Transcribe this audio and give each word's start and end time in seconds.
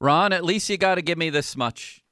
Ron, 0.00 0.32
at 0.32 0.44
least 0.44 0.68
you 0.68 0.78
got 0.78 0.94
to 0.94 1.02
give 1.02 1.18
me 1.18 1.30
this 1.30 1.56
much. 1.56 2.02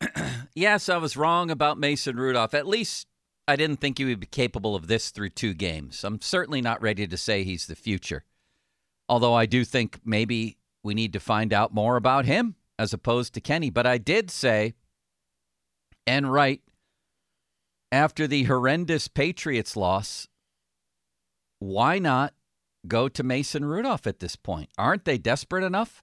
yes, 0.54 0.88
I 0.88 0.98
was 0.98 1.16
wrong 1.16 1.50
about 1.50 1.78
Mason 1.78 2.16
Rudolph. 2.16 2.54
At 2.54 2.66
least 2.66 3.06
I 3.48 3.56
didn't 3.56 3.80
think 3.80 3.98
he 3.98 4.04
would 4.04 4.20
be 4.20 4.26
capable 4.26 4.74
of 4.74 4.86
this 4.86 5.10
through 5.10 5.30
two 5.30 5.54
games. 5.54 6.04
I'm 6.04 6.20
certainly 6.20 6.60
not 6.60 6.82
ready 6.82 7.06
to 7.06 7.16
say 7.16 7.44
he's 7.44 7.66
the 7.66 7.76
future. 7.76 8.24
Although 9.08 9.34
I 9.34 9.46
do 9.46 9.64
think 9.64 10.00
maybe 10.04 10.58
we 10.82 10.94
need 10.94 11.12
to 11.14 11.20
find 11.20 11.52
out 11.52 11.72
more 11.72 11.96
about 11.96 12.26
him 12.26 12.56
as 12.78 12.92
opposed 12.92 13.34
to 13.34 13.40
Kenny. 13.40 13.70
But 13.70 13.86
I 13.86 13.98
did 13.98 14.30
say 14.30 14.74
and 16.06 16.30
write 16.30 16.62
after 17.90 18.26
the 18.26 18.44
horrendous 18.44 19.08
Patriots 19.08 19.76
loss, 19.76 20.28
why 21.60 21.98
not 21.98 22.34
go 22.86 23.08
to 23.08 23.22
Mason 23.22 23.64
Rudolph 23.64 24.06
at 24.06 24.20
this 24.20 24.36
point? 24.36 24.70
Aren't 24.76 25.04
they 25.04 25.18
desperate 25.18 25.64
enough? 25.64 26.02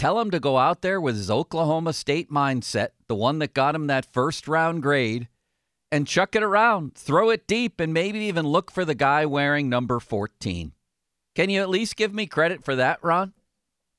Tell 0.00 0.18
him 0.18 0.30
to 0.30 0.40
go 0.40 0.56
out 0.56 0.80
there 0.80 0.98
with 0.98 1.14
his 1.14 1.30
Oklahoma 1.30 1.92
State 1.92 2.30
mindset, 2.30 2.92
the 3.06 3.14
one 3.14 3.38
that 3.40 3.52
got 3.52 3.74
him 3.74 3.86
that 3.88 4.10
first 4.10 4.48
round 4.48 4.82
grade, 4.82 5.28
and 5.92 6.06
chuck 6.06 6.34
it 6.34 6.42
around, 6.42 6.94
throw 6.94 7.28
it 7.28 7.46
deep, 7.46 7.78
and 7.78 7.92
maybe 7.92 8.20
even 8.20 8.46
look 8.46 8.70
for 8.70 8.86
the 8.86 8.94
guy 8.94 9.26
wearing 9.26 9.68
number 9.68 10.00
14. 10.00 10.72
Can 11.34 11.50
you 11.50 11.60
at 11.60 11.68
least 11.68 11.96
give 11.96 12.14
me 12.14 12.24
credit 12.24 12.64
for 12.64 12.74
that, 12.76 13.04
Ron? 13.04 13.34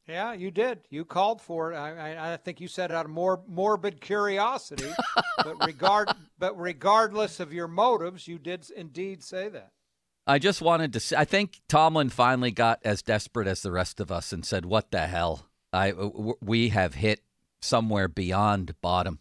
Yeah, 0.07 0.33
you 0.33 0.49
did. 0.49 0.79
You 0.89 1.05
called 1.05 1.39
for 1.39 1.71
it. 1.71 1.75
I, 1.75 2.15
I, 2.15 2.33
I 2.33 2.37
think 2.37 2.59
you 2.59 2.67
said 2.67 2.91
out 2.91 3.05
of 3.05 3.11
more 3.11 3.39
morbid 3.47 4.01
curiosity, 4.01 4.91
but 5.37 5.63
regard, 5.67 6.09
but 6.39 6.59
regardless 6.59 7.39
of 7.39 7.53
your 7.53 7.67
motives, 7.67 8.27
you 8.27 8.39
did 8.39 8.67
indeed 8.75 9.23
say 9.23 9.49
that. 9.49 9.69
I 10.25 10.39
just 10.39 10.63
wanted 10.63 10.93
to. 10.93 10.99
See, 10.99 11.15
I 11.15 11.25
think 11.25 11.61
Tomlin 11.69 12.09
finally 12.09 12.49
got 12.49 12.79
as 12.83 13.03
desperate 13.03 13.47
as 13.47 13.61
the 13.61 13.71
rest 13.71 13.99
of 13.99 14.11
us 14.11 14.33
and 14.33 14.43
said, 14.43 14.65
"What 14.65 14.89
the 14.89 15.05
hell? 15.05 15.50
I 15.73 15.91
uh, 15.91 16.33
we 16.41 16.69
have 16.69 16.95
hit 16.95 17.21
somewhere 17.61 18.07
beyond 18.07 18.79
bottom. 18.81 19.19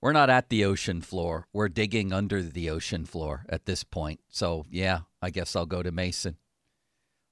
We're 0.00 0.12
not 0.12 0.30
at 0.30 0.50
the 0.50 0.64
ocean 0.64 1.00
floor. 1.00 1.46
We're 1.52 1.68
digging 1.68 2.12
under 2.12 2.42
the 2.42 2.70
ocean 2.70 3.04
floor 3.06 3.44
at 3.48 3.66
this 3.66 3.82
point. 3.82 4.20
So 4.28 4.66
yeah, 4.70 5.00
I 5.22 5.30
guess 5.30 5.56
I'll 5.56 5.66
go 5.66 5.82
to 5.82 5.90
Mason. 5.90 6.36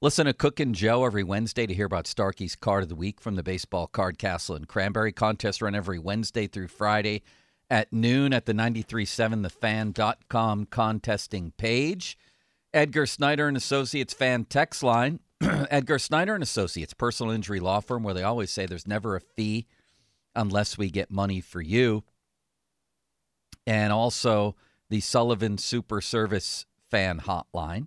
Listen 0.00 0.26
to 0.26 0.34
Cook 0.34 0.58
and 0.60 0.74
Joe 0.74 1.04
every 1.04 1.24
Wednesday 1.24 1.66
to 1.66 1.74
hear 1.74 1.86
about 1.86 2.06
Starkey's 2.06 2.56
card 2.56 2.82
of 2.82 2.90
the 2.90 2.94
week 2.94 3.20
from 3.20 3.36
the 3.36 3.42
Baseball 3.42 3.86
Card 3.86 4.18
Castle 4.18 4.54
and 4.54 4.68
Cranberry 4.68 5.12
contest 5.12 5.62
run 5.62 5.74
every 5.74 5.98
Wednesday 5.98 6.46
through 6.46 6.68
Friday 6.68 7.22
at 7.70 7.90
noon 7.92 8.34
at 8.34 8.44
the 8.44 8.52
937thefan.com 8.52 10.66
contesting 10.66 11.52
page. 11.56 12.18
Edgar 12.74 13.06
Snyder 13.06 13.48
and 13.48 13.56
Associates 13.56 14.12
fan 14.12 14.44
text 14.44 14.82
line 14.82 15.20
Edgar 15.70 15.98
Snyder 15.98 16.34
and 16.34 16.42
Associates, 16.42 16.94
personal 16.94 17.32
injury 17.32 17.60
law 17.60 17.80
firm, 17.80 18.02
where 18.02 18.14
they 18.14 18.22
always 18.22 18.50
say 18.50 18.66
there's 18.66 18.86
never 18.86 19.16
a 19.16 19.20
fee 19.20 19.66
unless 20.34 20.78
we 20.78 20.90
get 20.90 21.10
money 21.10 21.40
for 21.40 21.60
you. 21.60 22.04
And 23.66 23.92
also 23.92 24.56
the 24.90 25.00
Sullivan 25.00 25.58
Super 25.58 26.00
Service 26.00 26.66
fan 26.90 27.20
hotline, 27.20 27.86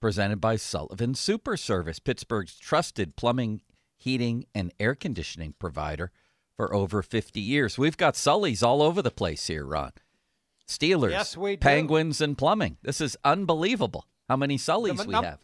presented 0.00 0.40
by 0.40 0.56
Sullivan 0.56 1.14
Super 1.14 1.56
Service, 1.56 1.98
Pittsburgh's 1.98 2.58
trusted 2.58 3.16
plumbing, 3.16 3.62
heating, 3.96 4.46
and 4.54 4.72
air 4.78 4.94
conditioning 4.94 5.54
provider 5.58 6.12
for 6.56 6.72
over 6.74 7.02
50 7.02 7.40
years. 7.40 7.76
We've 7.76 7.96
got 7.96 8.16
Sullies 8.16 8.62
all 8.62 8.82
over 8.82 9.02
the 9.02 9.10
place 9.10 9.46
here, 9.46 9.64
Ron. 9.64 9.92
Steelers, 10.68 11.10
yes, 11.10 11.36
we 11.36 11.56
do. 11.56 11.60
Penguins, 11.60 12.20
and 12.20 12.36
plumbing. 12.36 12.76
This 12.82 13.00
is 13.00 13.16
unbelievable 13.24 14.06
how 14.28 14.36
many 14.36 14.58
Sullys 14.58 14.96
The 14.98 15.06
we 15.06 15.14
have. 15.14 15.40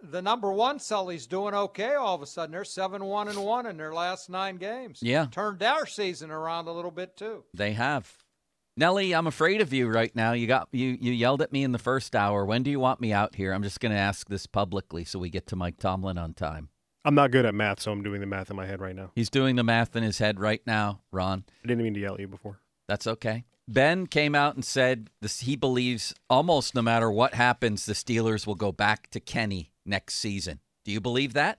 The 0.00 0.22
number 0.22 0.52
one 0.52 0.78
Sully's 0.78 1.26
doing 1.26 1.54
okay 1.54 1.94
all 1.94 2.14
of 2.14 2.22
a 2.22 2.26
sudden. 2.26 2.52
They're 2.52 2.64
seven 2.64 3.04
one 3.04 3.28
and 3.28 3.42
one 3.44 3.66
in 3.66 3.76
their 3.76 3.92
last 3.92 4.30
nine 4.30 4.56
games. 4.56 5.00
Yeah. 5.02 5.26
Turned 5.30 5.62
our 5.62 5.86
season 5.86 6.30
around 6.30 6.68
a 6.68 6.72
little 6.72 6.90
bit 6.90 7.16
too. 7.16 7.44
They 7.52 7.72
have. 7.72 8.16
Nellie, 8.76 9.12
I'm 9.12 9.26
afraid 9.26 9.60
of 9.60 9.72
you 9.72 9.88
right 9.88 10.14
now. 10.14 10.32
You 10.34 10.46
got 10.46 10.68
you 10.70 10.96
you 11.00 11.10
yelled 11.10 11.42
at 11.42 11.52
me 11.52 11.64
in 11.64 11.72
the 11.72 11.78
first 11.78 12.14
hour. 12.14 12.44
When 12.44 12.62
do 12.62 12.70
you 12.70 12.78
want 12.78 13.00
me 13.00 13.12
out 13.12 13.34
here? 13.34 13.52
I'm 13.52 13.64
just 13.64 13.80
going 13.80 13.90
to 13.90 13.98
ask 13.98 14.28
this 14.28 14.46
publicly 14.46 15.04
so 15.04 15.18
we 15.18 15.30
get 15.30 15.48
to 15.48 15.56
Mike 15.56 15.78
Tomlin 15.78 16.16
on 16.16 16.32
time. 16.32 16.68
I'm 17.04 17.16
not 17.16 17.32
good 17.32 17.44
at 17.44 17.54
math, 17.54 17.80
so 17.80 17.90
I'm 17.90 18.02
doing 18.02 18.20
the 18.20 18.26
math 18.26 18.50
in 18.50 18.56
my 18.56 18.66
head 18.66 18.80
right 18.80 18.94
now. 18.94 19.10
He's 19.16 19.30
doing 19.30 19.56
the 19.56 19.64
math 19.64 19.96
in 19.96 20.04
his 20.04 20.18
head 20.18 20.38
right 20.38 20.60
now, 20.66 21.00
Ron. 21.10 21.44
I 21.64 21.66
didn't 21.66 21.82
mean 21.82 21.94
to 21.94 22.00
yell 22.00 22.14
at 22.14 22.20
you 22.20 22.28
before. 22.28 22.60
That's 22.86 23.06
okay. 23.06 23.44
Ben 23.68 24.06
came 24.06 24.34
out 24.34 24.54
and 24.54 24.64
said 24.64 25.10
this, 25.20 25.40
he 25.40 25.54
believes 25.54 26.14
almost 26.30 26.74
no 26.74 26.80
matter 26.80 27.10
what 27.10 27.34
happens, 27.34 27.84
the 27.84 27.92
Steelers 27.92 28.46
will 28.46 28.54
go 28.54 28.72
back 28.72 29.10
to 29.10 29.20
Kenny 29.20 29.72
next 29.84 30.14
season. 30.14 30.60
Do 30.84 30.90
you 30.90 31.02
believe 31.02 31.34
that? 31.34 31.58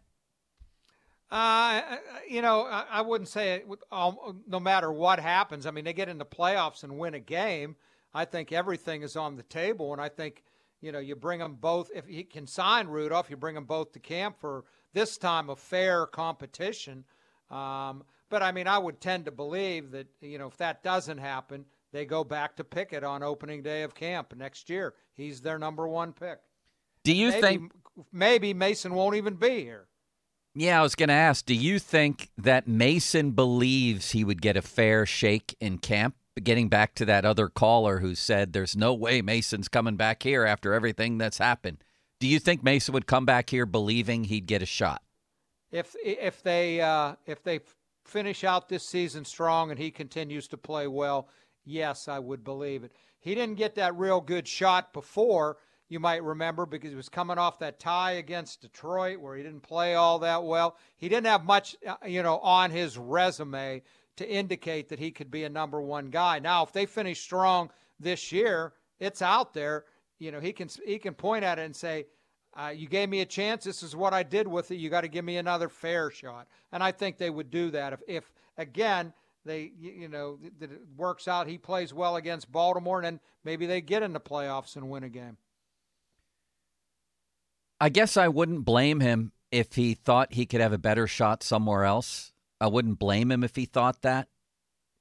Uh, 1.29 1.81
you 2.27 2.41
know, 2.41 2.63
I, 2.63 3.01
wouldn't 3.01 3.27
say 3.27 3.53
it 3.53 3.67
um, 3.91 4.41
no 4.47 4.59
matter 4.59 4.91
what 4.91 5.19
happens. 5.19 5.67
I 5.67 5.71
mean, 5.71 5.85
they 5.85 5.93
get 5.93 6.09
into 6.09 6.23
the 6.23 6.35
playoffs 6.35 6.83
and 6.83 6.97
win 6.97 7.13
a 7.13 7.19
game. 7.19 7.75
I 8.15 8.25
think 8.25 8.51
everything 8.51 9.03
is 9.03 9.15
on 9.15 9.35
the 9.35 9.43
table, 9.43 9.93
and 9.93 10.01
I 10.01 10.09
think 10.09 10.43
you 10.81 10.91
know 10.91 10.97
you 10.97 11.15
bring 11.15 11.37
them 11.39 11.57
both. 11.61 11.91
If 11.93 12.09
you 12.09 12.23
can 12.23 12.47
sign 12.47 12.87
Rudolph, 12.87 13.29
you 13.29 13.37
bring 13.37 13.53
them 13.53 13.65
both 13.65 13.91
to 13.91 13.99
camp 13.99 14.37
for 14.39 14.65
this 14.93 15.19
time 15.19 15.51
of 15.51 15.59
fair 15.59 16.07
competition. 16.07 17.05
Um, 17.51 18.03
but 18.29 18.41
I 18.41 18.51
mean, 18.51 18.65
I 18.65 18.79
would 18.79 18.99
tend 18.99 19.25
to 19.25 19.31
believe 19.31 19.91
that 19.91 20.07
you 20.21 20.39
know 20.39 20.47
if 20.47 20.57
that 20.57 20.81
doesn't 20.81 21.19
happen, 21.19 21.65
they 21.91 22.05
go 22.05 22.23
back 22.23 22.55
to 22.57 22.63
Pickett 22.63 23.03
on 23.03 23.23
opening 23.23 23.61
day 23.61 23.83
of 23.83 23.95
camp 23.95 24.33
next 24.35 24.69
year. 24.69 24.93
He's 25.13 25.41
their 25.41 25.57
number 25.57 25.87
one 25.87 26.13
pick. 26.13 26.39
Do 27.03 27.13
you 27.13 27.29
maybe, 27.29 27.41
think 27.41 27.71
maybe 28.11 28.53
Mason 28.53 28.93
won't 28.93 29.15
even 29.15 29.35
be 29.35 29.63
here? 29.63 29.87
Yeah, 30.55 30.79
I 30.79 30.83
was 30.83 30.95
going 30.95 31.09
to 31.09 31.15
ask, 31.15 31.45
do 31.45 31.53
you 31.53 31.79
think 31.79 32.29
that 32.37 32.67
Mason 32.67 33.31
believes 33.31 34.11
he 34.11 34.23
would 34.23 34.41
get 34.41 34.57
a 34.57 34.61
fair 34.61 35.05
shake 35.05 35.55
in 35.59 35.77
camp? 35.77 36.15
Getting 36.41 36.69
back 36.69 36.95
to 36.95 37.05
that 37.05 37.25
other 37.25 37.49
caller 37.49 37.99
who 37.99 38.15
said 38.15 38.53
there's 38.53 38.75
no 38.75 38.93
way 38.93 39.21
Mason's 39.21 39.67
coming 39.67 39.97
back 39.97 40.23
here 40.23 40.45
after 40.45 40.73
everything 40.73 41.17
that's 41.17 41.37
happened. 41.37 41.83
Do 42.19 42.27
you 42.27 42.39
think 42.39 42.63
Mason 42.63 42.93
would 42.93 43.07
come 43.07 43.25
back 43.25 43.49
here 43.49 43.65
believing 43.65 44.25
he'd 44.25 44.45
get 44.45 44.61
a 44.61 44.65
shot? 44.65 45.01
If 45.71 45.95
if 46.03 46.41
they 46.41 46.81
uh, 46.81 47.15
if 47.25 47.43
they 47.43 47.59
finish 48.05 48.43
out 48.43 48.69
this 48.69 48.85
season 48.85 49.25
strong 49.25 49.69
and 49.69 49.79
he 49.79 49.91
continues 49.91 50.47
to 50.49 50.57
play 50.57 50.87
well, 50.87 51.27
yes, 51.69 52.07
I 52.07 52.19
would 52.19 52.43
believe 52.43 52.83
it. 52.83 52.91
He 53.19 53.35
didn't 53.35 53.57
get 53.57 53.75
that 53.75 53.95
real 53.95 54.21
good 54.21 54.47
shot 54.47 54.93
before, 54.93 55.57
you 55.87 55.99
might 55.99 56.23
remember, 56.23 56.65
because 56.65 56.91
he 56.91 56.95
was 56.95 57.09
coming 57.09 57.37
off 57.37 57.59
that 57.59 57.79
tie 57.79 58.13
against 58.13 58.61
Detroit 58.61 59.19
where 59.19 59.35
he 59.35 59.43
didn't 59.43 59.61
play 59.61 59.95
all 59.95 60.19
that 60.19 60.43
well. 60.43 60.77
He 60.97 61.09
didn't 61.09 61.27
have 61.27 61.45
much, 61.45 61.75
uh, 61.85 61.95
you 62.05 62.23
know, 62.23 62.39
on 62.39 62.71
his 62.71 62.97
resume 62.97 63.81
to 64.17 64.29
indicate 64.29 64.89
that 64.89 64.99
he 64.99 65.11
could 65.11 65.31
be 65.31 65.45
a 65.45 65.49
number 65.49 65.81
one 65.81 66.09
guy. 66.09 66.39
Now, 66.39 66.63
if 66.63 66.71
they 66.71 66.85
finish 66.85 67.21
strong 67.21 67.71
this 67.99 68.31
year, 68.31 68.73
it's 68.99 69.21
out 69.21 69.53
there. 69.53 69.85
You 70.19 70.31
know, 70.31 70.39
he 70.39 70.51
can 70.51 70.69
he 70.85 70.99
can 70.99 71.13
point 71.13 71.43
at 71.43 71.57
it 71.57 71.65
and 71.65 71.75
say, 71.75 72.05
uh, 72.53 72.73
"You 72.75 72.87
gave 72.87 73.09
me 73.09 73.21
a 73.21 73.25
chance. 73.25 73.63
This 73.63 73.81
is 73.81 73.95
what 73.95 74.13
I 74.13 74.23
did 74.23 74.47
with 74.47 74.71
it. 74.71 74.75
You 74.75 74.89
got 74.89 75.01
to 75.01 75.07
give 75.07 75.23
me 75.23 75.37
another 75.37 75.69
fair 75.69 76.11
shot." 76.11 76.47
And 76.71 76.83
I 76.83 76.91
think 76.91 77.17
they 77.17 77.29
would 77.29 77.49
do 77.49 77.71
that 77.71 77.93
if, 77.93 78.01
if 78.07 78.31
again 78.57 79.13
they 79.45 79.71
you 79.79 80.07
know 80.07 80.39
that 80.59 80.71
it 80.71 80.81
works 80.97 81.27
out. 81.27 81.47
He 81.47 81.57
plays 81.57 81.93
well 81.93 82.15
against 82.15 82.51
Baltimore, 82.51 82.97
and 82.97 83.05
then 83.05 83.19
maybe 83.43 83.65
they 83.65 83.81
get 83.81 84.03
in 84.03 84.13
the 84.13 84.19
playoffs 84.19 84.75
and 84.75 84.89
win 84.89 85.03
a 85.03 85.09
game. 85.09 85.37
I 87.81 87.89
guess 87.89 88.17
I 88.17 88.27
wouldn't 88.27 88.65
blame 88.65 88.99
him 88.99 89.31
if 89.51 89.75
he 89.75 89.93
thought 89.93 90.33
he 90.33 90.45
could 90.45 90.61
have 90.61 90.73
a 90.73 90.77
better 90.77 91.07
shot 91.07 91.43
somewhere 91.43 91.85
else. 91.85 92.33
I 92.59 92.67
wouldn't 92.67 92.99
blame 92.99 93.31
him 93.31 93.43
if 93.43 93.55
he 93.55 93.65
thought 93.65 94.01
that. 94.01 94.27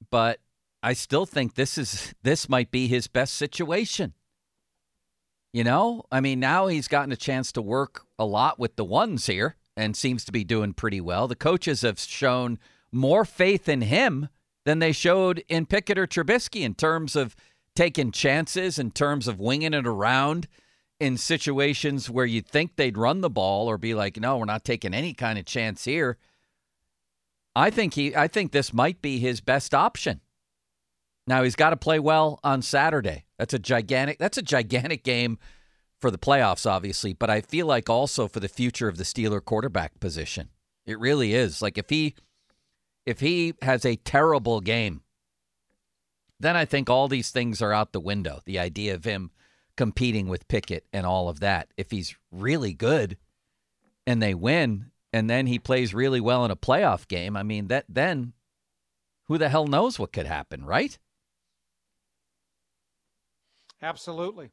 But 0.09 0.39
I 0.81 0.93
still 0.93 1.25
think 1.25 1.55
this 1.55 1.77
is 1.77 2.13
this 2.23 2.47
might 2.47 2.71
be 2.71 2.87
his 2.87 3.07
best 3.07 3.33
situation. 3.33 4.13
You 5.51 5.63
know, 5.63 6.03
I 6.11 6.21
mean, 6.21 6.39
now 6.39 6.67
he's 6.67 6.87
gotten 6.87 7.11
a 7.11 7.17
chance 7.17 7.51
to 7.53 7.61
work 7.61 8.05
a 8.19 8.25
lot 8.25 8.59
with 8.59 8.75
the 8.75 8.85
ones 8.85 9.25
here 9.25 9.55
and 9.75 9.95
seems 9.95 10.23
to 10.25 10.31
be 10.31 10.43
doing 10.43 10.73
pretty 10.73 11.01
well. 11.01 11.27
The 11.27 11.35
coaches 11.35 11.81
have 11.81 11.99
shown 11.99 12.59
more 12.91 13.25
faith 13.25 13.69
in 13.69 13.81
him 13.81 14.29
than 14.65 14.79
they 14.79 14.91
showed 14.91 15.43
in 15.47 15.65
Pickett 15.65 15.97
or 15.97 16.07
Trubisky 16.07 16.61
in 16.61 16.75
terms 16.75 17.15
of 17.15 17.35
taking 17.75 18.11
chances, 18.11 18.77
in 18.77 18.91
terms 18.91 19.27
of 19.27 19.39
winging 19.39 19.73
it 19.73 19.87
around 19.87 20.47
in 20.99 21.17
situations 21.17 22.09
where 22.09 22.25
you'd 22.25 22.47
think 22.47 22.75
they'd 22.75 22.97
run 22.97 23.21
the 23.21 23.29
ball 23.29 23.67
or 23.67 23.77
be 23.77 23.93
like, 23.93 24.19
no, 24.19 24.37
we're 24.37 24.45
not 24.45 24.65
taking 24.65 24.93
any 24.93 25.13
kind 25.13 25.39
of 25.39 25.45
chance 25.45 25.85
here. 25.85 26.17
I 27.55 27.69
think 27.69 27.93
he 27.93 28.15
I 28.15 28.27
think 28.27 28.51
this 28.51 28.73
might 28.73 29.01
be 29.01 29.19
his 29.19 29.41
best 29.41 29.73
option. 29.73 30.21
Now 31.25 31.43
he's 31.43 31.55
got 31.55 31.71
to 31.71 31.77
play 31.77 31.99
well 31.99 32.39
on 32.43 32.61
Saturday. 32.61 33.25
That's 33.37 33.53
a 33.53 33.59
gigantic 33.59 34.17
that's 34.19 34.37
a 34.37 34.41
gigantic 34.43 35.03
game 35.03 35.37
for 35.99 36.11
the 36.11 36.17
playoffs 36.17 36.69
obviously, 36.69 37.13
but 37.13 37.29
I 37.29 37.41
feel 37.41 37.65
like 37.65 37.89
also 37.89 38.27
for 38.27 38.39
the 38.39 38.47
future 38.47 38.87
of 38.87 38.97
the 38.97 39.03
Steeler 39.03 39.43
quarterback 39.43 39.99
position. 39.99 40.49
It 40.85 40.99
really 40.99 41.33
is. 41.33 41.61
Like 41.61 41.77
if 41.77 41.89
he 41.89 42.15
if 43.09 43.19
he 43.21 43.55
has 43.63 43.85
a 43.85 43.95
terrible 43.95 44.61
game, 44.61 45.01
then 46.39 46.55
I 46.55 46.65
think 46.65 46.89
all 46.89 47.07
these 47.07 47.31
things 47.31 47.59
are 47.59 47.73
out 47.73 47.91
the 47.91 47.99
window. 47.99 48.39
The 48.45 48.59
idea 48.59 48.93
of 48.93 49.03
him 49.03 49.31
competing 49.75 50.27
with 50.27 50.47
Pickett 50.47 50.85
and 50.93 51.07
all 51.07 51.27
of 51.27 51.39
that. 51.39 51.69
If 51.75 51.89
he's 51.89 52.15
really 52.31 52.73
good 52.73 53.17
and 54.05 54.21
they 54.21 54.35
win, 54.35 54.91
and 55.11 55.27
then 55.27 55.47
he 55.47 55.57
plays 55.57 55.91
really 55.91 56.21
well 56.21 56.45
in 56.45 56.51
a 56.51 56.55
playoff 56.55 57.07
game, 57.07 57.35
I 57.35 57.41
mean 57.41 57.67
that 57.69 57.85
then 57.89 58.33
who 59.25 59.39
the 59.39 59.49
hell 59.49 59.65
knows 59.65 59.97
what 59.97 60.13
could 60.13 60.27
happen, 60.27 60.63
right? 60.63 60.99
Absolutely. 63.81 64.51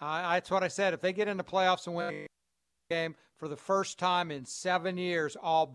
That's 0.00 0.50
what 0.50 0.62
I 0.62 0.68
said. 0.68 0.92
If 0.92 1.00
they 1.00 1.14
get 1.14 1.28
into 1.28 1.44
playoffs 1.44 1.86
and 1.86 1.96
win 1.96 2.14
a 2.14 2.26
game 2.94 3.14
for 3.36 3.48
the 3.48 3.56
first 3.56 3.98
time 3.98 4.30
in 4.30 4.44
seven 4.44 4.98
years, 4.98 5.34
all. 5.34 5.74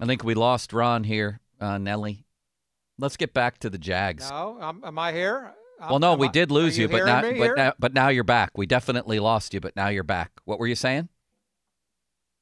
I 0.00 0.06
think 0.06 0.24
we 0.24 0.34
lost 0.34 0.72
Ron 0.72 1.04
here, 1.04 1.40
uh, 1.60 1.78
Nelly. 1.78 2.24
Let's 2.98 3.16
get 3.16 3.34
back 3.34 3.58
to 3.58 3.70
the 3.70 3.78
Jags. 3.78 4.30
No, 4.30 4.58
um, 4.60 4.82
am 4.84 4.98
I 4.98 5.12
here? 5.12 5.52
Well, 5.78 5.98
no, 5.98 6.14
we 6.14 6.28
I- 6.28 6.30
did 6.30 6.50
lose 6.50 6.76
you, 6.76 6.82
you 6.84 6.88
but 6.88 7.06
now, 7.06 7.22
but 7.22 7.34
here? 7.34 7.54
now, 7.56 7.72
but 7.78 7.94
now 7.94 8.08
you're 8.08 8.24
back. 8.24 8.56
We 8.56 8.66
definitely 8.66 9.18
lost 9.18 9.54
you, 9.54 9.60
but 9.60 9.76
now 9.76 9.88
you're 9.88 10.02
back. 10.02 10.32
What 10.44 10.58
were 10.58 10.66
you 10.66 10.74
saying? 10.74 11.08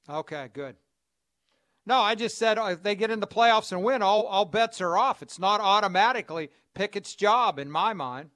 Okay, 0.09 0.49
good. 0.53 0.77
No, 1.87 1.99
I 2.01 2.15
just 2.15 2.37
said 2.37 2.59
uh, 2.59 2.67
if 2.67 2.83
they 2.83 2.95
get 2.95 3.11
in 3.11 3.21
the 3.21 3.27
playoffs 3.27 3.73
and 3.73 3.83
win, 3.83 4.03
all, 4.03 4.25
all 4.25 4.45
bets 4.45 4.81
are 4.81 4.97
off. 4.97 5.23
It's 5.23 5.39
not 5.39 5.61
automatically 5.61 6.51
Pickett's 6.75 7.15
job 7.15 7.59
in 7.59 7.71
my 7.71 7.93
mind. 7.93 8.31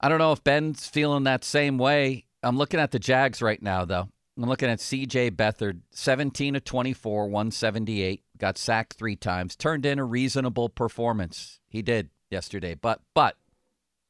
I 0.00 0.08
don't 0.08 0.18
know 0.18 0.32
if 0.32 0.42
Ben's 0.42 0.86
feeling 0.86 1.24
that 1.24 1.44
same 1.44 1.78
way. 1.78 2.26
I'm 2.42 2.56
looking 2.56 2.80
at 2.80 2.90
the 2.90 2.98
Jags 2.98 3.40
right 3.40 3.62
now, 3.62 3.84
though. 3.84 4.08
I'm 4.36 4.48
looking 4.48 4.70
at 4.70 4.80
C.J. 4.80 5.32
Beathard, 5.32 5.80
17 5.90 6.56
of 6.56 6.64
24, 6.64 7.26
178, 7.26 8.22
got 8.38 8.56
sacked 8.56 8.94
three 8.94 9.16
times, 9.16 9.56
turned 9.56 9.84
in 9.84 9.98
a 9.98 10.04
reasonable 10.04 10.70
performance. 10.70 11.60
He 11.68 11.82
did 11.82 12.08
yesterday, 12.30 12.74
but 12.74 13.00
but, 13.14 13.36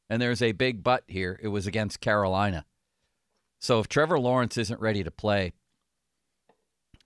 and 0.09 0.21
there's 0.21 0.41
a 0.41 0.53
big 0.53 0.83
but 0.83 1.03
here. 1.07 1.39
It 1.43 1.49
was 1.49 1.67
against 1.67 1.99
Carolina. 1.99 2.65
So 3.59 3.79
if 3.79 3.87
Trevor 3.87 4.19
Lawrence 4.19 4.57
isn't 4.57 4.79
ready 4.79 5.03
to 5.03 5.11
play, 5.11 5.51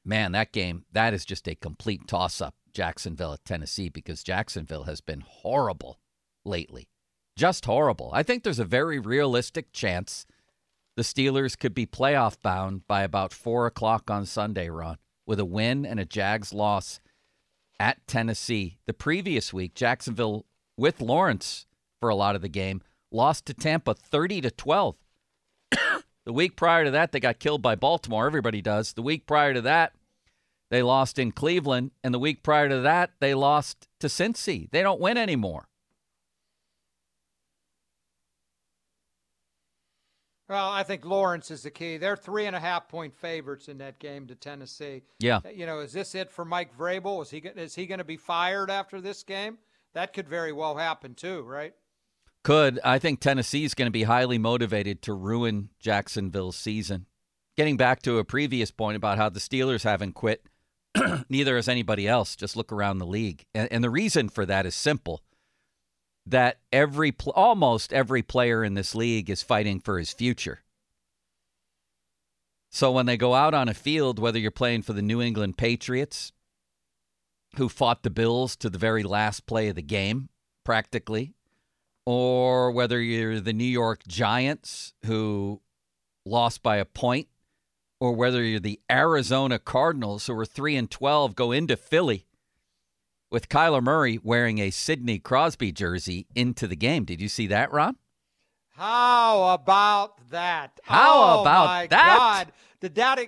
man, 0.06 0.32
that 0.34 0.52
game 0.52 0.86
that 0.92 1.14
is 1.14 1.26
just 1.26 1.48
a 1.48 1.56
complete 1.56 2.08
toss-up. 2.08 2.56
Jacksonville 2.74 3.34
at 3.34 3.44
Tennessee 3.44 3.90
because 3.90 4.24
Jacksonville 4.24 4.84
has 4.84 5.02
been 5.02 5.22
horrible 5.22 6.00
lately 6.46 6.88
just 7.38 7.66
horrible. 7.66 8.10
I 8.14 8.24
think 8.24 8.44
there's 8.44 8.60
a 8.60 8.66
very 8.66 9.00
realistic 9.00 9.72
chance 9.72 10.26
the 10.98 11.04
Steelers 11.04 11.58
could 11.58 11.76
be 11.76 11.86
playoff 11.86 12.42
bound 12.42 12.88
by 12.88 13.04
about 13.04 13.32
four 13.32 13.68
o'clock 13.68 14.10
on 14.10 14.26
Sunday, 14.26 14.68
Ron, 14.68 14.98
with 15.28 15.40
a 15.40 15.46
win 15.46 15.86
and 15.86 16.00
a 16.00 16.06
Jags 16.06 16.52
loss 16.52 17.00
at 17.80 18.06
Tennessee. 18.08 18.80
The 18.88 18.94
previous 18.94 19.54
week, 19.54 19.76
Jacksonville 19.76 20.48
with 20.76 21.00
Lawrence 21.00 21.68
for 22.00 22.10
a 22.10 22.16
lot 22.16 22.36
of 22.36 22.42
the 22.42 22.50
game 22.50 22.82
lost 23.12 23.46
to 23.46 23.54
Tampa 23.54 23.94
30 23.94 24.42
to 24.42 24.52
12. 24.52 24.96
the 26.26 26.34
week 26.34 26.56
prior 26.56 26.86
to 26.86 26.92
that, 26.92 27.12
they 27.12 27.20
got 27.20 27.38
killed 27.38 27.62
by 27.62 27.76
Baltimore. 27.76 28.26
Everybody 28.26 28.64
does. 28.64 28.94
The 28.94 29.04
week 29.04 29.28
prior 29.28 29.54
to 29.54 29.62
that, 29.62 29.94
they 30.72 30.82
lost 30.82 31.20
in 31.20 31.32
Cleveland, 31.32 31.92
and 32.04 32.12
the 32.12 32.20
week 32.20 32.42
prior 32.42 32.70
to 32.70 32.80
that, 32.80 33.12
they 33.20 33.36
lost 33.36 33.88
to 34.00 34.08
Cincy. 34.08 34.68
They 34.72 34.82
don't 34.82 35.00
win 35.00 35.18
anymore. 35.18 35.70
Well, 40.50 40.70
I 40.70 40.84
think 40.84 41.04
Lawrence 41.04 41.52
is 41.52 41.64
the 41.64 41.72
key. 41.72 41.98
They're 41.98 42.16
three 42.16 42.46
and 42.46 42.56
a 42.56 42.60
half 42.60 42.88
point 42.88 43.14
favorites 43.14 43.68
in 43.68 43.80
that 43.80 44.00
game 44.00 44.28
to 44.28 44.36
Tennessee. 44.36 45.04
Yeah. 45.20 45.42
You 45.54 45.66
know, 45.66 45.80
is 45.80 45.92
this 45.92 46.16
it 46.16 46.32
for 46.32 46.46
Mike 46.46 46.78
Vrabel? 46.78 47.22
Is 47.22 47.30
he 47.30 47.40
is 47.40 47.76
he 47.76 47.86
going 47.86 48.00
to 48.00 48.06
be 48.06 48.18
fired 48.18 48.72
after 48.72 49.02
this 49.02 49.24
game? 49.24 49.58
That 49.94 50.14
could 50.14 50.30
very 50.30 50.54
well 50.54 50.78
happen 50.78 51.16
too, 51.16 51.42
right? 51.42 51.74
Could. 52.44 52.80
I 52.84 52.98
think 52.98 53.20
Tennessee 53.20 53.66
is 53.66 53.74
going 53.74 53.88
to 53.88 53.92
be 53.92 54.04
highly 54.04 54.38
motivated 54.38 55.02
to 55.02 55.14
ruin 55.14 55.70
Jacksonville's 55.80 56.56
season. 56.56 57.08
Getting 57.58 57.76
back 57.76 58.02
to 58.04 58.20
a 58.20 58.24
previous 58.24 58.72
point 58.72 58.96
about 58.96 59.18
how 59.18 59.30
the 59.30 59.40
Steelers 59.40 59.84
haven't 59.84 60.14
quit, 60.14 60.46
neither 61.30 61.56
has 61.58 61.68
anybody 61.68 62.08
else. 62.08 62.36
Just 62.38 62.56
look 62.56 62.72
around 62.72 63.00
the 63.00 63.06
league. 63.06 63.46
And, 63.54 63.68
and 63.72 63.84
the 63.84 63.90
reason 63.90 64.30
for 64.30 64.46
that 64.46 64.66
is 64.66 64.76
simple 64.76 65.24
that 66.28 66.60
every 66.74 67.16
almost 67.34 67.94
every 67.94 68.22
player 68.22 68.64
in 68.64 68.74
this 68.74 68.94
league 68.94 69.30
is 69.30 69.42
fighting 69.42 69.80
for 69.80 69.98
his 69.98 70.12
future. 70.12 70.60
So 72.70 72.92
when 72.92 73.06
they 73.06 73.18
go 73.18 73.34
out 73.34 73.54
on 73.54 73.70
a 73.70 73.74
field, 73.74 74.20
whether 74.20 74.38
you're 74.38 74.52
playing 74.52 74.82
for 74.82 74.94
the 74.94 75.02
New 75.02 75.22
England 75.22 75.58
Patriots, 75.58 76.34
who 77.56 77.70
fought 77.70 78.04
the 78.04 78.10
Bills 78.10 78.56
to 78.58 78.70
the 78.70 78.78
very 78.78 79.04
last 79.04 79.46
play 79.46 79.70
of 79.70 79.76
the 79.76 79.82
game, 79.82 80.30
practically, 80.66 81.34
or 82.06 82.72
whether 82.72 83.02
you're 83.02 83.40
the 83.40 83.54
New 83.54 83.64
York 83.64 84.02
Giants, 84.06 84.94
who 85.06 85.62
lost 86.26 86.62
by 86.62 86.76
a 86.76 86.86
point, 86.86 87.30
or 88.02 88.12
whether 88.12 88.44
you're 88.44 88.60
the 88.60 88.82
Arizona 88.92 89.58
Cardinals, 89.58 90.28
who 90.28 90.36
were 90.36 90.46
3 90.46 90.76
and 90.76 90.92
12, 90.92 91.36
go 91.36 91.54
into 91.54 91.78
Philly 91.78 92.27
with 93.30 93.50
Kyler 93.50 93.82
Murray 93.82 94.20
wearing 94.24 94.60
a 94.60 94.70
Sidney 94.70 95.20
Crosby 95.20 95.72
jersey 95.72 96.28
into 96.36 96.68
the 96.68 96.76
game. 96.76 97.06
Did 97.06 97.22
you 97.22 97.30
see 97.30 97.48
that, 97.48 97.72
Ron? 97.72 97.98
How 98.70 99.54
about 99.54 100.30
that? 100.30 100.80
How 100.84 101.38
oh, 101.38 101.42
about 101.42 101.66
my 101.66 101.88
that? 101.88 102.18
God. 102.18 102.54
Did 102.80 102.96
that 102.96 103.20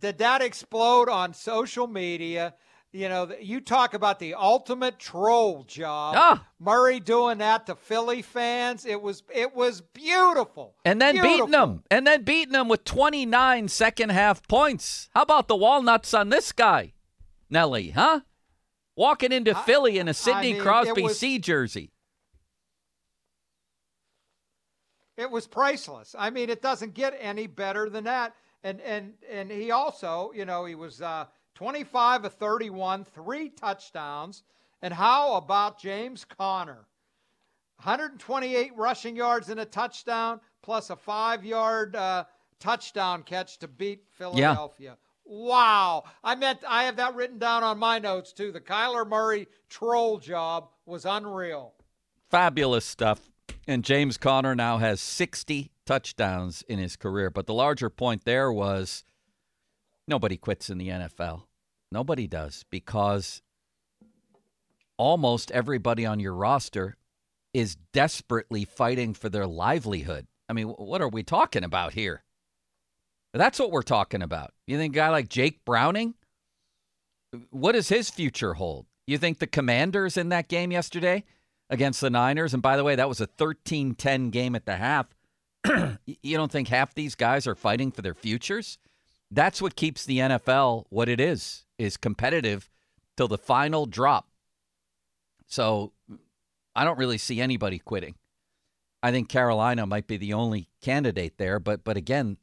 did 0.00 0.18
that 0.18 0.42
explode 0.42 1.08
on 1.08 1.34
social 1.34 1.86
media? 1.86 2.54
You 2.92 3.10
know, 3.10 3.30
you 3.38 3.60
talk 3.60 3.92
about 3.92 4.18
the 4.18 4.32
ultimate 4.34 4.98
troll 4.98 5.64
job. 5.64 6.14
Ah. 6.16 6.46
Murray 6.58 7.00
doing 7.00 7.38
that 7.38 7.66
to 7.66 7.74
Philly 7.74 8.22
fans. 8.22 8.86
It 8.86 9.02
was 9.02 9.22
it 9.34 9.54
was 9.54 9.82
beautiful. 9.82 10.74
And 10.86 11.02
then 11.02 11.20
beating 11.20 11.50
them. 11.50 11.82
And 11.90 12.06
then 12.06 12.22
beating 12.22 12.52
them 12.52 12.68
with 12.68 12.84
29 12.84 13.68
second 13.68 14.10
half 14.10 14.46
points. 14.48 15.10
How 15.14 15.22
about 15.22 15.48
the 15.48 15.56
walnuts 15.56 16.14
on 16.14 16.30
this 16.30 16.52
guy, 16.52 16.94
Nelly, 17.50 17.90
huh? 17.90 18.20
Walking 18.96 19.30
into 19.30 19.54
Philly 19.54 19.98
in 19.98 20.08
a 20.08 20.14
Sidney 20.14 20.54
mean, 20.54 20.62
Crosby 20.62 21.02
was- 21.02 21.18
C 21.18 21.38
jersey. 21.38 21.92
It 25.18 25.30
was 25.30 25.46
priceless. 25.46 26.14
I 26.18 26.30
mean, 26.30 26.50
it 26.50 26.60
doesn't 26.60 26.92
get 26.92 27.16
any 27.18 27.46
better 27.46 27.88
than 27.88 28.04
that. 28.04 28.34
And 28.62 28.80
and 28.80 29.14
and 29.30 29.50
he 29.50 29.70
also, 29.70 30.32
you 30.34 30.44
know, 30.44 30.64
he 30.64 30.74
was 30.74 31.00
uh, 31.00 31.26
25 31.54 32.24
of 32.26 32.34
31, 32.34 33.04
three 33.04 33.48
touchdowns. 33.50 34.42
And 34.82 34.92
how 34.92 35.36
about 35.36 35.78
James 35.78 36.24
Conner? 36.24 36.86
128 37.76 38.72
rushing 38.76 39.16
yards 39.16 39.48
and 39.48 39.60
a 39.60 39.64
touchdown, 39.64 40.40
plus 40.62 40.90
a 40.90 40.96
five-yard 40.96 41.94
uh, 41.94 42.24
touchdown 42.58 43.22
catch 43.22 43.58
to 43.58 43.68
beat 43.68 44.04
Philadelphia. 44.10 44.96
Wow! 45.26 46.04
I 46.22 46.36
meant 46.36 46.60
I 46.68 46.84
have 46.84 46.96
that 46.96 47.16
written 47.16 47.38
down 47.38 47.64
on 47.64 47.78
my 47.78 47.98
notes 47.98 48.32
too. 48.32 48.52
The 48.52 48.60
Kyler 48.60 49.06
Murray 49.06 49.48
troll 49.68 50.18
job 50.18 50.68
was 50.84 51.04
unreal. 51.04 51.74
Fabulous 52.30 52.84
stuff. 52.84 53.28
And 53.66 53.84
James 53.84 54.16
Conner 54.16 54.54
now 54.54 54.78
has 54.78 55.00
60 55.00 55.72
touchdowns 55.84 56.62
in 56.68 56.78
his 56.78 56.96
career. 56.96 57.30
But 57.30 57.46
the 57.46 57.54
larger 57.54 57.90
point 57.90 58.24
there 58.24 58.52
was 58.52 59.04
nobody 60.06 60.36
quits 60.36 60.70
in 60.70 60.78
the 60.78 60.88
NFL. 60.88 61.42
Nobody 61.90 62.28
does 62.28 62.64
because 62.70 63.42
almost 64.96 65.50
everybody 65.50 66.06
on 66.06 66.20
your 66.20 66.34
roster 66.34 66.96
is 67.52 67.76
desperately 67.92 68.64
fighting 68.64 69.14
for 69.14 69.28
their 69.28 69.46
livelihood. 69.46 70.26
I 70.48 70.52
mean, 70.52 70.68
what 70.68 71.00
are 71.00 71.08
we 71.08 71.22
talking 71.22 71.64
about 71.64 71.94
here? 71.94 72.22
That's 73.36 73.58
what 73.58 73.70
we're 73.70 73.82
talking 73.82 74.22
about. 74.22 74.52
You 74.66 74.78
think 74.78 74.94
a 74.94 74.96
guy 74.96 75.08
like 75.08 75.28
Jake 75.28 75.64
Browning? 75.64 76.14
What 77.50 77.72
does 77.72 77.88
his 77.88 78.10
future 78.10 78.54
hold? 78.54 78.86
You 79.06 79.18
think 79.18 79.38
the 79.38 79.46
Commanders 79.46 80.16
in 80.16 80.30
that 80.30 80.48
game 80.48 80.72
yesterday 80.72 81.24
against 81.68 82.00
the 82.00 82.10
Niners, 82.10 82.54
and 82.54 82.62
by 82.62 82.76
the 82.76 82.84
way, 82.84 82.94
that 82.94 83.08
was 83.08 83.20
a 83.20 83.26
13 83.26 83.94
10 83.94 84.30
game 84.30 84.54
at 84.54 84.66
the 84.66 84.76
half. 84.76 85.14
you 86.06 86.36
don't 86.36 86.52
think 86.52 86.68
half 86.68 86.94
these 86.94 87.14
guys 87.14 87.46
are 87.46 87.54
fighting 87.54 87.90
for 87.90 88.02
their 88.02 88.14
futures? 88.14 88.78
That's 89.30 89.60
what 89.60 89.76
keeps 89.76 90.04
the 90.04 90.18
NFL 90.18 90.84
what 90.88 91.08
it 91.08 91.20
is, 91.20 91.64
is 91.78 91.96
competitive 91.96 92.70
till 93.16 93.28
the 93.28 93.38
final 93.38 93.86
drop. 93.86 94.28
So 95.46 95.92
I 96.74 96.84
don't 96.84 96.98
really 96.98 97.18
see 97.18 97.40
anybody 97.40 97.78
quitting. 97.78 98.14
I 99.02 99.10
think 99.10 99.28
Carolina 99.28 99.86
might 99.86 100.06
be 100.06 100.16
the 100.16 100.32
only 100.32 100.68
candidate 100.80 101.38
there, 101.38 101.58
but 101.60 101.84
but 101.84 101.96
again, 101.96 102.38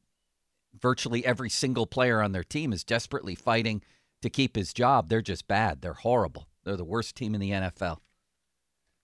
virtually 0.79 1.25
every 1.25 1.49
single 1.49 1.85
player 1.85 2.21
on 2.21 2.31
their 2.31 2.43
team 2.43 2.73
is 2.73 2.83
desperately 2.83 3.35
fighting 3.35 3.81
to 4.21 4.29
keep 4.29 4.55
his 4.55 4.73
job. 4.73 5.09
They're 5.09 5.21
just 5.21 5.47
bad. 5.47 5.81
They're 5.81 5.93
horrible. 5.93 6.47
They're 6.63 6.77
the 6.77 6.83
worst 6.83 7.15
team 7.15 7.35
in 7.35 7.41
the 7.41 7.51
NFL. 7.51 7.97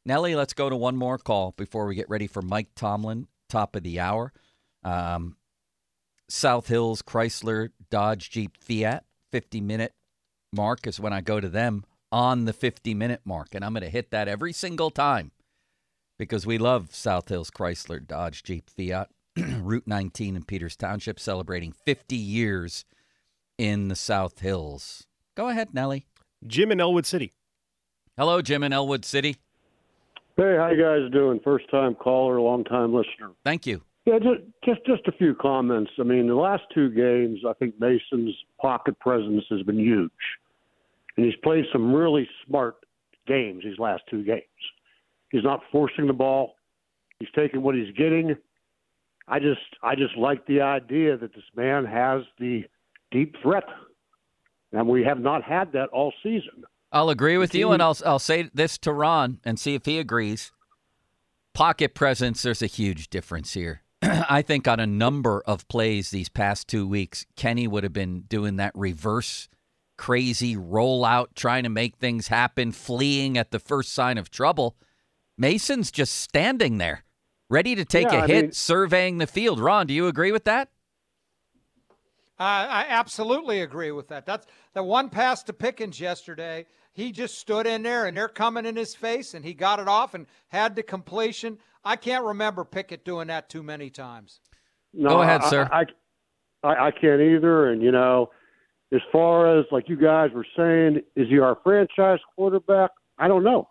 Nellie, 0.06 0.36
let's 0.36 0.54
go 0.54 0.70
to 0.70 0.76
one 0.76 0.96
more 0.96 1.18
call 1.18 1.54
before 1.58 1.86
we 1.86 1.96
get 1.96 2.10
ready 2.10 2.28
for 2.28 2.42
Mike 2.42 2.70
Tomlin, 2.76 3.28
top 3.50 3.76
of 3.76 3.84
the 3.84 4.00
hour. 4.00 4.34
Um, 4.84 5.36
South 6.30 6.68
Hills 6.68 7.02
Chrysler 7.02 7.70
Dodge 7.90 8.30
Jeep 8.30 8.58
Fiat 8.58 9.04
50 9.32 9.62
minute 9.62 9.94
mark 10.54 10.88
is 10.88 11.00
when 11.00 11.14
I 11.14 11.22
go 11.22 11.40
to 11.40 11.50
them 11.50 11.84
on 12.12 12.46
the 12.46 12.54
50 12.54 12.94
minute 12.94 13.22
mark. 13.26 13.50
And 13.54 13.64
I'm 13.64 13.74
going 13.74 13.84
to 13.84 13.90
hit 13.90 14.12
that 14.12 14.28
every 14.28 14.54
single 14.54 14.90
time 14.90 15.32
because 16.18 16.46
we 16.46 16.58
love 16.58 16.94
South 16.96 17.30
Hills 17.30 17.52
Chrysler 17.52 18.06
Dodge 18.06 18.44
Jeep 18.44 18.70
Fiat. 18.70 19.10
Route 19.62 19.88
19 19.88 20.36
in 20.36 20.44
Peters 20.44 20.76
Township 20.76 21.20
celebrating 21.20 21.72
50 21.72 22.16
years 22.16 22.86
in 23.58 23.88
the 23.88 23.96
South 23.96 24.40
Hills. 24.40 25.06
Go 25.36 25.50
ahead, 25.50 25.74
Nellie. 25.74 26.06
Jim 26.46 26.72
in 26.72 26.80
Ellwood 26.80 27.06
City. 27.06 27.34
Hello, 28.18 28.42
Jim 28.42 28.64
in 28.64 28.74
Ellwood 28.74 29.06
City. 29.06 29.38
Hey, 30.38 30.56
how 30.58 30.70
you 30.70 30.82
guys 30.82 31.12
doing? 31.12 31.40
First 31.44 31.70
time 31.70 31.96
caller, 31.96 32.40
long 32.40 32.64
time 32.64 32.94
listener. 32.94 33.32
Thank 33.44 33.66
you. 33.66 33.82
Yeah, 34.06 34.20
just, 34.20 34.42
just 34.64 34.86
just 34.86 35.08
a 35.08 35.12
few 35.18 35.36
comments. 35.36 35.92
I 36.00 36.04
mean, 36.04 36.28
the 36.28 36.36
last 36.36 36.64
two 36.74 36.90
games, 36.90 37.42
I 37.48 37.54
think 37.54 37.76
Mason's 37.80 38.36
pocket 38.60 38.98
presence 39.00 39.44
has 39.50 39.62
been 39.64 39.78
huge, 39.78 40.12
and 41.18 41.26
he's 41.26 41.36
played 41.44 41.66
some 41.72 41.94
really 41.94 42.28
smart 42.48 42.78
games 43.28 43.64
these 43.64 43.78
last 43.78 44.04
two 44.10 44.24
games. 44.24 44.44
He's 45.32 45.44
not 45.44 45.60
forcing 45.72 46.08
the 46.08 46.14
ball. 46.14 46.56
He's 47.20 47.30
taking 47.36 47.62
what 47.62 47.76
he's 47.76 47.94
getting. 47.96 48.36
I 49.30 49.40
just 49.40 49.62
I 49.84 49.96
just 49.96 50.18
like 50.18 50.46
the 50.48 50.62
idea 50.62 51.18
that 51.18 51.34
this 51.34 51.44
man 51.56 51.86
has 51.86 52.24
the 52.40 52.64
deep 53.12 53.36
threat, 53.42 53.64
and 54.72 54.88
we 54.88 55.04
have 55.04 55.20
not 55.20 55.44
had 55.44 55.72
that 55.74 55.90
all 55.90 56.12
season. 56.24 56.64
I'll 56.92 57.10
agree 57.10 57.38
with 57.38 57.54
you, 57.54 57.72
and 57.72 57.82
I'll 57.82 57.98
I'll 58.06 58.20
say 58.20 58.50
this 58.54 58.78
to 58.80 58.92
Ron 58.92 59.40
and 59.46 59.60
see 59.60 59.76
if 59.76 59.86
he 59.86 60.00
agrees. 60.00 60.52
Pocket 61.54 61.94
presence, 61.94 62.42
there's 62.42 62.62
a 62.62 62.68
huge 62.68 63.10
difference 63.10 63.54
here. 63.54 63.84
I 64.02 64.42
think 64.42 64.68
on 64.68 64.80
a 64.80 64.88
number 64.88 65.44
of 65.46 65.68
plays 65.68 66.10
these 66.10 66.30
past 66.30 66.68
two 66.68 66.88
weeks, 66.88 67.26
Kenny 67.36 67.68
would 67.68 67.84
have 67.84 67.94
been 67.94 68.22
doing 68.22 68.56
that 68.56 68.72
reverse 68.76 69.48
crazy 70.00 70.56
rollout, 70.56 71.28
trying 71.36 71.64
to 71.64 71.70
make 71.70 71.98
things 71.98 72.30
happen, 72.30 72.72
fleeing 72.72 73.38
at 73.38 73.52
the 73.52 73.60
first 73.60 73.92
sign 73.92 74.18
of 74.18 74.32
trouble. 74.32 74.78
Mason's 75.38 75.92
just 75.92 76.16
standing 76.16 76.78
there, 76.78 77.04
ready 77.50 77.76
to 77.76 77.86
take 77.86 78.12
Yeah, 78.12 78.22
a 78.22 78.24
I 78.24 78.28
hit, 78.28 78.42
mean- 78.46 78.52
surveying 78.52 79.18
the 79.18 79.28
field. 79.28 79.60
Ron, 79.60 79.88
do 79.88 79.94
you 79.94 80.08
agree 80.08 80.32
with 80.32 80.46
that? 80.46 80.70
I, 82.38 82.66
I 82.66 82.86
absolutely 82.88 83.62
agree 83.62 83.92
with 83.92 84.08
that. 84.10 84.26
That's 84.26 84.48
the 84.74 84.84
one 84.84 85.10
pass 85.10 85.44
to 85.44 85.54
Pickens 85.54 86.00
yesterday. 86.00 86.66
He 86.94 87.12
just 87.12 87.38
stood 87.38 87.68
in 87.68 87.84
there, 87.84 88.08
and 88.08 88.16
they're 88.16 88.28
coming 88.30 88.66
in 88.66 88.76
his 88.76 88.96
face, 88.96 89.34
and 89.34 89.44
he 89.44 89.54
got 89.54 89.80
it 89.80 89.88
off 89.88 90.14
and 90.14 90.26
had 90.48 90.76
the 90.76 90.84
completion. 90.84 91.58
I 91.84 91.96
can't 91.96 92.24
remember 92.26 92.64
Pickett 92.64 93.04
doing 93.06 93.28
that 93.28 93.50
too 93.50 93.64
many 93.64 93.90
times. 93.90 94.40
No, 94.94 95.10
Go 95.10 95.22
ahead, 95.22 95.42
I- 95.42 95.50
sir. 95.50 95.70
I, 95.72 95.86
I, 96.64 96.88
I 96.88 96.92
can't 96.92 97.22
either. 97.22 97.72
And, 97.72 97.82
you 97.82 97.92
know, 97.92 98.30
as 98.94 99.02
far 99.12 99.60
as 99.60 99.66
like 99.72 99.88
you 99.90 99.98
guys 99.98 100.30
were 100.34 100.48
saying, 100.58 101.02
is 101.16 101.28
he 101.30 101.40
our 101.40 101.58
franchise 101.64 102.20
quarterback? 102.36 102.92
I 103.18 103.28
don't 103.28 103.44
know. 103.44 103.70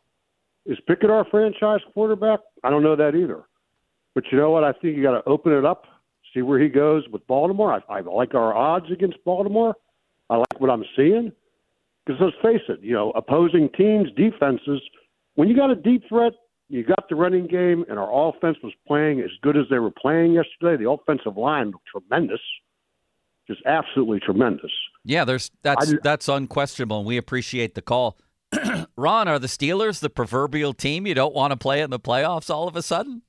Is 0.67 0.79
Pickett 0.87 1.11
our 1.11 1.25
franchise 1.31 1.81
quarterback? 1.95 2.41
I 2.63 2.71
don't 2.71 2.83
know 2.83 2.97
that 2.97 3.15
either. 3.15 3.45
But 4.19 4.33
you 4.33 4.39
know 4.39 4.51
what? 4.51 4.65
I 4.65 4.73
think 4.73 4.97
you 4.97 5.03
got 5.05 5.13
to 5.13 5.23
open 5.29 5.53
it 5.53 5.65
up, 5.65 5.85
see 6.35 6.43
where 6.43 6.59
he 6.59 6.69
goes 6.69 7.05
with 7.09 7.25
Baltimore. 7.29 7.73
I, 7.73 7.99
I 7.99 8.01
like 8.01 8.35
our 8.35 8.53
odds 8.53 8.87
against 8.91 9.17
Baltimore. 9.25 9.77
I 10.29 10.39
like 10.39 10.59
what 10.59 10.71
I'm 10.71 10.83
seeing. 10.97 11.31
Because 12.05 12.21
let's 12.21 12.37
face 12.43 12.63
it, 12.69 12.81
you 12.83 12.95
know, 12.95 13.13
opposing 13.13 13.69
teams' 13.79 14.09
defenses, 14.17 14.81
when 15.37 15.47
you 15.47 15.55
got 15.55 15.71
a 15.71 15.77
deep 15.77 16.03
threat, 16.09 16.33
you 16.69 16.83
got 16.83 17.09
the 17.09 17.15
running 17.15 17.47
game, 17.47 17.85
and 17.89 17.97
our 17.97 18.29
offense 18.29 18.57
was 18.61 18.73
playing 18.89 19.21
as 19.21 19.31
good 19.41 19.57
as 19.57 19.67
they 19.71 19.79
were 19.79 19.93
playing 19.93 20.33
yesterday. 20.33 20.83
The 20.83 20.91
offensive 20.91 21.37
line 21.37 21.71
looked 21.71 21.87
tremendous, 21.87 22.41
just 23.47 23.61
absolutely 23.67 24.19
tremendous. 24.19 24.73
Yeah, 25.05 25.25
there's 25.27 25.53
that's 25.63 25.93
I- 25.93 25.99
that's 26.03 26.29
unquestionable, 26.29 26.99
and 26.99 27.07
we 27.07 27.19
appreciate 27.19 27.77
the 27.77 27.83
call. 27.83 28.19
Ron, 28.97 29.29
are 29.29 29.39
the 29.39 29.47
Steelers 29.47 30.01
the 30.01 30.11
proverbial 30.11 30.75
team 30.75 31.07
you 31.07 31.15
don't 31.15 31.37
want 31.37 31.53
to 31.53 31.57
play 31.57 31.83
in 31.83 31.91
the 31.91 32.01
playoffs 32.01 32.51
all 32.51 32.67
of 32.67 32.75
a 32.75 32.83
sudden? 32.83 33.23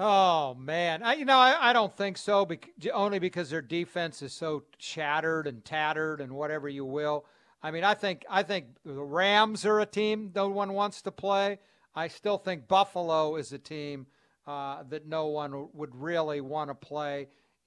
Oh 0.00 0.54
man, 0.54 1.02
I, 1.02 1.14
you 1.14 1.24
know 1.24 1.38
I, 1.38 1.70
I 1.70 1.72
don't 1.72 1.94
think 1.94 2.16
so. 2.16 2.48
Only 2.94 3.18
because 3.18 3.50
their 3.50 3.60
defense 3.60 4.22
is 4.22 4.32
so 4.32 4.62
shattered 4.78 5.48
and 5.48 5.64
tattered 5.64 6.20
and 6.20 6.32
whatever 6.32 6.68
you 6.68 6.84
will. 6.84 7.26
I 7.64 7.72
mean, 7.72 7.82
I 7.82 7.94
think 7.94 8.24
I 8.30 8.44
think 8.44 8.66
the 8.84 9.02
Rams 9.02 9.66
are 9.66 9.80
a 9.80 9.86
team 9.86 10.30
no 10.32 10.48
one 10.48 10.72
wants 10.72 11.02
to 11.02 11.10
play. 11.10 11.58
I 11.96 12.06
still 12.06 12.38
think 12.38 12.68
Buffalo 12.68 13.34
is 13.34 13.52
a 13.52 13.58
team 13.58 14.06
uh, 14.46 14.84
that 14.88 15.08
no 15.08 15.26
one 15.26 15.68
would 15.74 15.96
really 15.96 16.40
want 16.40 16.70
to 16.70 16.76
play, 16.76 17.26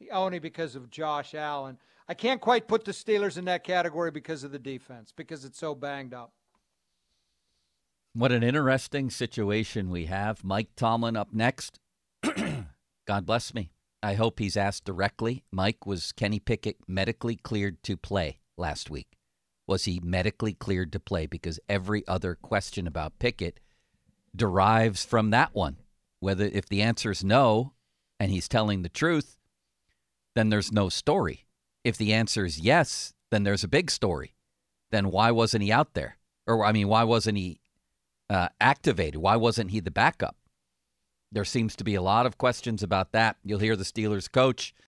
only 0.09 0.39
because 0.39 0.77
of 0.77 0.89
Josh 0.89 1.35
Allen. 1.35 1.77
I 2.07 2.13
can't 2.13 2.39
quite 2.39 2.65
put 2.65 2.85
the 2.85 2.93
Steelers 2.93 3.37
in 3.37 3.43
that 3.45 3.65
category 3.65 4.09
because 4.09 4.45
of 4.45 4.53
the 4.53 4.59
defense, 4.59 5.11
because 5.13 5.43
it's 5.43 5.59
so 5.59 5.75
banged 5.75 6.13
up. 6.13 6.31
What 8.13 8.31
an 8.31 8.41
interesting 8.41 9.09
situation 9.09 9.89
we 9.89 10.05
have. 10.05 10.45
Mike 10.45 10.69
Tomlin 10.77 11.17
up 11.17 11.33
next. 11.33 11.80
God 13.11 13.25
bless 13.25 13.53
me. 13.53 13.73
I 14.01 14.13
hope 14.13 14.39
he's 14.39 14.55
asked 14.55 14.85
directly. 14.85 15.43
Mike, 15.51 15.85
was 15.85 16.13
Kenny 16.13 16.39
Pickett 16.39 16.77
medically 16.87 17.35
cleared 17.35 17.83
to 17.83 17.97
play 17.97 18.39
last 18.57 18.89
week? 18.89 19.17
Was 19.67 19.83
he 19.83 19.99
medically 20.01 20.53
cleared 20.53 20.93
to 20.93 20.99
play? 21.01 21.25
Because 21.25 21.59
every 21.67 22.07
other 22.07 22.35
question 22.35 22.87
about 22.87 23.19
Pickett 23.19 23.59
derives 24.33 25.03
from 25.03 25.29
that 25.31 25.53
one. 25.53 25.75
Whether 26.21 26.45
if 26.45 26.69
the 26.69 26.81
answer 26.81 27.11
is 27.11 27.21
no 27.21 27.73
and 28.17 28.31
he's 28.31 28.47
telling 28.47 28.81
the 28.81 28.87
truth, 28.87 29.35
then 30.33 30.47
there's 30.47 30.71
no 30.71 30.87
story. 30.87 31.45
If 31.83 31.97
the 31.97 32.13
answer 32.13 32.45
is 32.45 32.61
yes, 32.61 33.13
then 33.29 33.43
there's 33.43 33.65
a 33.65 33.67
big 33.67 33.91
story. 33.91 34.35
Then 34.89 35.11
why 35.11 35.31
wasn't 35.31 35.63
he 35.63 35.71
out 35.73 35.95
there? 35.95 36.15
Or 36.47 36.63
I 36.63 36.71
mean, 36.71 36.87
why 36.87 37.03
wasn't 37.03 37.37
he 37.37 37.59
uh, 38.29 38.47
activated? 38.61 39.19
Why 39.19 39.35
wasn't 39.35 39.71
he 39.71 39.81
the 39.81 39.91
backup? 39.91 40.37
There 41.31 41.45
seems 41.45 41.77
to 41.77 41.85
be 41.85 41.95
a 41.95 42.01
lot 42.01 42.25
of 42.25 42.37
questions 42.37 42.83
about 42.83 43.13
that. 43.13 43.37
You'll 43.45 43.59
hear 43.59 43.77
the 43.77 43.85
Steelers 43.85 44.29
coach 44.29 44.73